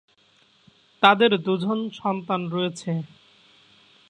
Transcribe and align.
তাদের 1.03 1.31
দু'জন 1.45 1.79
সন্তান 1.93 2.41
রয়েছে। 2.49 2.91